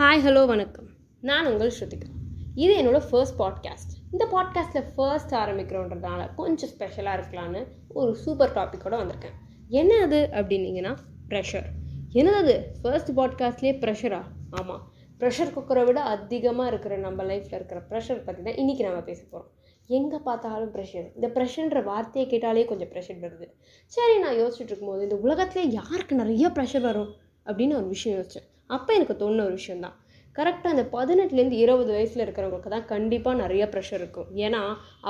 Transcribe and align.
Hi 0.00 0.22
hello 0.24 0.46
வணக்கம். 0.46 0.86
நான் 1.20 1.46
உங்கள் 1.46 1.72
ஸ்ருதிகா. 1.80 2.06
இது 2.54 2.82
என்னோடய 2.82 3.08
ஃபர்ஸ்ட் 3.10 3.38
பாட்காஸ்ட் 3.38 3.90
இந்த 4.12 4.24
பாட்காஸ்ட்டில் 4.32 4.86
ஃபர்ஸ்ட் 4.94 5.30
ஆரம்பிக்கிறோன்றதுனால 5.30 6.34
கொஞ்சம் 6.34 6.70
ஸ்பெஷலாக 6.70 7.16
இருக்கலான்னு 7.18 7.66
ஒரு 7.88 8.16
சூப்பர் 8.16 8.52
டாப்பிக்கோட 8.52 8.94
வந்திருக்கேன். 9.00 9.34
என்ன 9.68 9.98
அது 10.02 10.28
அப்படின்னீங்கன்னா 10.32 10.96
ப்ரெஷர் 11.28 11.66
என்னது 12.12 12.60
ஃபர்ஸ்ட் 12.82 13.10
பாட்காஸ்ட்லேயே 13.10 13.72
ப்ரெஷரா 13.82 14.22
ஆமாம் 14.50 14.90
ப்ரெஷர் 15.18 15.54
குக்கரை 15.56 15.84
விட 15.84 16.00
அதிகமாக 16.00 16.68
இருக்கிற 16.68 16.96
நம்ம 16.96 17.22
லைஃப்பில் 17.22 17.54
இருக்கிற 17.54 17.80
ப்ரெஷர் 17.90 18.24
பற்றி 18.24 18.42
தான் 18.42 18.54
இன்றைக்கி 18.54 18.82
நம்ம 18.82 19.00
பேச 19.00 19.22
போகிறோம் 19.30 19.50
எங்கே 19.86 20.16
பார்த்தாலும் 20.16 20.74
ப்ரெஷர் 20.74 21.14
இந்த 21.14 21.28
ப்ரெஷர்ன்ற 21.28 21.84
வார்த்தையை 21.84 22.30
கேட்டாலே 22.30 22.64
கொஞ்சம் 22.64 22.88
ப்ரெஷர் 22.88 23.20
வருது. 23.20 23.48
சரி 23.86 24.18
நான் 24.18 24.36
யோசிச்சுட்டு 24.36 24.72
இருக்கும்போது 24.72 25.02
இந்த 25.02 25.16
உலகத்தில் 25.16 25.70
யாருக்கு 25.70 26.16
நிறைய 26.16 26.48
ப்ரெஷர் 26.48 26.80
வரும்? 26.80 27.12
அப்படின்னு 27.46 27.74
ஒரு 27.74 27.86
விஷயம் 27.86 28.18
யோசித்தேன் 28.18 28.48
அப்போ 28.76 28.90
எனக்கு 28.98 29.14
தோணுன 29.22 29.44
ஒரு 29.48 29.56
விஷயந்தான் 29.60 29.96
கரெக்டாக 30.36 30.74
அந்த 30.74 30.84
பதினெட்டுலேருந்து 30.94 31.56
இருபது 31.62 31.90
வயசில் 31.96 32.22
இருக்கிறவங்களுக்கு 32.24 32.72
தான் 32.74 32.88
கண்டிப்பாக 32.92 33.40
நிறைய 33.42 33.62
ப்ரெஷர் 33.72 34.00
இருக்கும். 34.00 34.28
ஏன்னா 34.44 34.60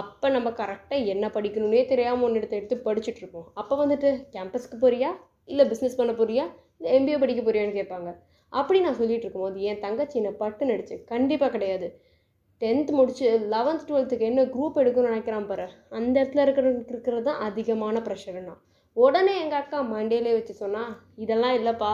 அப்போ 0.01 0.27
நம்ம 0.37 0.49
கரெக்டாக 0.61 1.11
என்ன 1.15 1.25
படிக்கணும்னே 1.35 1.83
தெரியாமல் 1.93 2.27
ஒன்று 2.27 2.41
எடுத்து 2.41 2.59
எடுத்து 2.61 2.77
படிச்சுட்டு 2.87 3.21
இருப்போம். 3.23 3.47
அப்போ 3.61 3.75
வந்துட்டு 3.83 4.11
கேம்பஸ்க்கு 4.35 4.79
போறியா? 4.85 5.11
இல்லை 5.53 5.65
பிஸ்னஸ் 5.73 5.99
பண்ண 6.01 6.13
போறியா? 6.21 6.45
இல்லை 6.79 6.93
எம்பிஏ 6.99 7.19
படிக்க 7.25 7.43
போறியான்னு 7.49 7.77
கேட்பாங்க. 7.79 8.11
அப்படி 8.53 8.79
நான் 8.85 8.99
சொல்லிட்டு 9.01 9.27
இருக்கும்போது 9.27 9.67
என் 9.71 9.83
தங்கச்சி 9.85 10.17
என்னை 10.21 10.33
பட்டு 10.43 10.65
நடிச்சு 10.71 10.97
கண்டிப்பாக 11.13 11.53
கிடையாது. 11.57 11.89
டென்த் 12.63 12.91
முடிச்சு 12.99 13.27
லெவன்த் 13.53 13.85
டுவெல்த்துக்கு 13.89 14.29
என்ன 14.31 14.41
குரூப் 14.55 14.81
எடுக்கணும்னு 14.83 15.13
நினைக்கிறான் 15.13 15.47
பாரு. 15.51 15.67
அந்த 15.99 16.15
இடத்துல 16.21 16.45
இருக்கிறவங்க 16.47 16.93
இருக்கிறது 16.95 17.25
தான் 17.29 17.43
அதிகமான 17.49 17.99
ப்ரெஷருன்னா 18.07 18.55
உடனே 18.97 19.35
எங்கள் 19.43 19.61
அக்கா 19.63 19.79
மண்டேலே 19.93 20.33
வச்சு 20.37 20.55
சொன்னால் 20.63 20.91
இதெல்லாம் 21.25 21.57
இல்லைப்பா. 21.59 21.93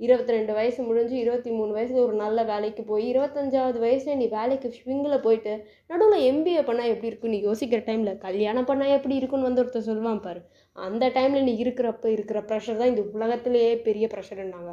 இருபத்தி 0.00 0.32
ரெண்டு 0.34 0.52
வயசு 0.56 0.78
முடிஞ்சு 0.86 1.14
இருபத்தி 1.22 1.50
மூணு 1.56 1.72
வயசுல 1.76 2.00
ஒரு 2.06 2.14
நல்ல 2.22 2.38
வேலைக்கு 2.50 2.82
போய் 2.88 3.04
இருபத்தஞ்சாவது 3.10 3.78
வயசுல 3.84 4.14
நீ 4.20 4.26
வேலைக்கு 4.38 4.68
ஸ்விங்கில் 4.78 5.22
போயிட்டு 5.26 5.52
நடுவில் 5.90 6.24
எம்பிஏ 6.30 6.62
பண்ணால் 6.68 6.90
எப்படி 6.92 7.10
இருக்கும்? 7.10 7.32
நீ 7.34 7.38
யோசிக்கிற 7.48 7.80
டைமில் 7.88 8.18
கல்யாணம் 8.24 8.68
பண்ணால் 8.70 8.94
எப்படி 8.96 9.14
இருக்குன்னு 9.20 9.48
வந்து 9.48 9.62
ஒருத்தர் 9.62 9.88
சொல்லுவான் 9.90 10.20
பாரு. 10.26 10.40
அந்த 10.76 11.10
டைமில் 11.18 11.46
நீ 11.48 11.54
இருக்கிறப்ப 11.64 12.10
இருக்கிற 12.16 12.40
ப்ரெஷர் 12.48 12.80
தான் 12.80 12.92
இந்த 12.92 13.04
உலகத்திலேயே 13.18 13.70
பெரிய 13.86 14.08
ப்ரெஷருன்னாங்க 14.14 14.72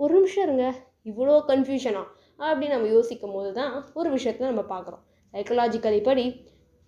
ஒரு 0.00 0.12
நிமிஷம் 0.18 0.44
இருங்க. 0.48 0.66
இவ்வளோ 1.10 1.36
கன்ஃபியூஷனா 1.52 2.02
அப்படின்னு 2.48 2.74
நம்ம 2.76 2.90
யோசிக்கும் 2.96 3.36
போது 3.36 3.52
தான் 3.60 3.72
ஒரு 4.00 4.10
விஷயத்தில் 4.16 4.50
நம்ம 4.50 4.64
பார்க்குறோம். 4.74 5.04
சைக்கலாஜிக்கலி 5.34 6.02
படி 6.10 6.26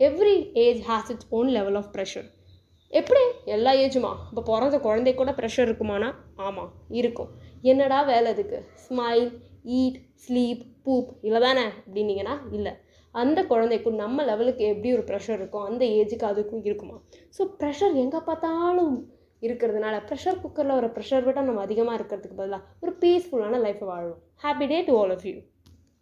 every 0.01 0.37
age 0.67 0.83
has 0.91 1.11
its 1.15 1.31
own 1.39 1.49
level 1.57 1.79
of 1.81 1.91
pressure 1.97 2.29
எப்படி? 2.93 3.23
எல்லா 3.55 3.73
ஏஜுமா 3.83 4.13
இப்போ 4.31 4.43
பிறந்த 4.49 4.77
குழந்தை 4.87 5.13
கூட 5.19 5.31
ப்ரெஷர் 5.39 5.67
இருக்குமானா? 5.69 6.09
ஆமாம் 6.47 6.71
இருக்கும். 7.01 7.31
என்னடா 7.65 7.99
வேலை 8.03 8.29
அதுக்கு 8.35 8.59
ஸ்மைல் 8.85 9.27
ஈட் 9.79 9.99
ஸ்லீப் 10.25 10.63
பூப் 10.85 11.11
இல்லை 11.27 11.41
தானே 11.41 11.65
அப்படின்னீங்கன்னா 11.79 12.35
இல்லை. 12.57 12.73
அந்த 13.15 13.41
குழந்தைக்கும் 13.45 14.01
நம்ம 14.03 14.25
லெவலுக்கு 14.25 14.65
எப்படி 14.73 14.91
ஒரு 14.97 15.05
ப்ரெஷர் 15.09 15.39
இருக்கோ 15.41 15.61
அந்த 15.69 15.85
ஏஜுக்கு 15.99 16.27
அதுக்கும் 16.29 16.67
இருக்குமா? 16.69 16.97
ஸோ 17.37 17.45
ப்ரெஷர் 17.61 17.95
எங்கே 18.03 18.21
பார்த்தாலும் 18.29 18.95
இருக்கிறதுனால 19.43 19.97
ப்ரெஷர் 20.09 20.41
குக்கரில் 20.43 20.79
ஒரு 20.81 20.89
ப்ரெஷர் 20.97 21.27
விட 21.27 21.43
நம்ம 21.43 21.63
அதிகமாக 21.63 21.99
இருக்கிறதுக்கு 21.99 22.41
பதிலாக 22.41 22.63
ஒரு 22.81 22.93
பீஸ்ஃபுல்லான 23.03 23.61
லைஃப்பை 23.67 23.89
வாழ்வோம் 23.93 24.21
happy 24.45 24.67
day 24.67 24.79
to 24.89 24.95
all 25.01 25.13
of 25.17 25.27
you 25.31 25.37